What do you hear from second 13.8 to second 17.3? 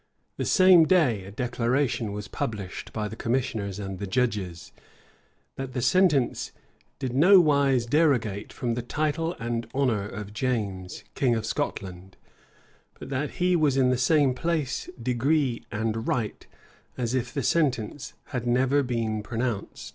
the same place, degree, and right, as